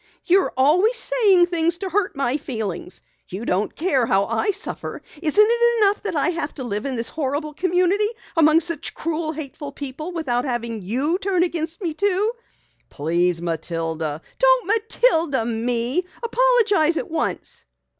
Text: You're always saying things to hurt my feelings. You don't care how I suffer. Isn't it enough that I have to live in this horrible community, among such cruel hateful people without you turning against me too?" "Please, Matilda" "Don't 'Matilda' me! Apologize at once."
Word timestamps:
You're 0.25 0.51
always 0.57 0.97
saying 0.97 1.45
things 1.45 1.77
to 1.77 1.89
hurt 1.89 2.15
my 2.15 2.37
feelings. 2.37 3.03
You 3.27 3.45
don't 3.45 3.75
care 3.75 4.07
how 4.07 4.25
I 4.25 4.49
suffer. 4.49 4.99
Isn't 5.21 5.47
it 5.47 5.77
enough 5.83 6.01
that 6.01 6.15
I 6.15 6.29
have 6.29 6.55
to 6.55 6.63
live 6.63 6.87
in 6.87 6.95
this 6.95 7.09
horrible 7.09 7.53
community, 7.53 8.09
among 8.35 8.61
such 8.61 8.95
cruel 8.95 9.31
hateful 9.31 9.71
people 9.71 10.11
without 10.11 10.43
you 10.63 11.19
turning 11.19 11.43
against 11.43 11.83
me 11.83 11.93
too?" 11.93 12.31
"Please, 12.89 13.43
Matilda" 13.43 14.23
"Don't 14.39 14.65
'Matilda' 14.65 15.45
me! 15.45 16.03
Apologize 16.23 16.97
at 16.97 17.11
once." 17.11 17.63